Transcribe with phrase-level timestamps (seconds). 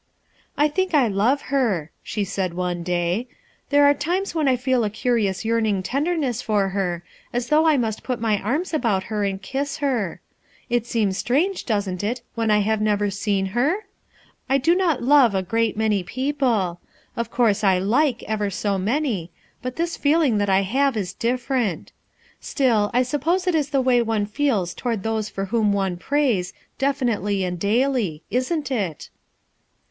[0.57, 3.27] 11 1 think I love her/ 1 she said one day."
[3.69, 7.67] There are times when I feel a curious yearning tender ness for her, as though
[7.67, 10.19] I must put my arms about her and kisa her,
[10.71, 13.85] It seems strange, doesn't it when I have never seen her?
[14.49, 16.81] I do not love a great many people;
[17.15, 19.29] of course I like ever so many,
[19.61, 21.91] but this feeling that I have is different.
[22.41, 26.53] StiU, I suppose it is the way one feels toward those for whom one prays,
[26.79, 28.23] definitely and daily.
[28.31, 29.11] Isn't it?"